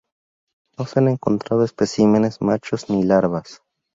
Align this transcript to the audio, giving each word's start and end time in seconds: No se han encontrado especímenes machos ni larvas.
No 0.79 0.87
se 0.87 0.97
han 0.97 1.09
encontrado 1.09 1.63
especímenes 1.63 2.41
machos 2.41 2.89
ni 2.89 3.03
larvas. 3.03 3.61